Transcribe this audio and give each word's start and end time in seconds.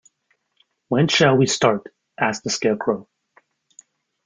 When 0.87 1.07
shall 1.09 1.37
we 1.37 1.45
start? 1.45 1.93
asked 2.19 2.43
the 2.43 2.49
Scarecrow. 2.49 3.07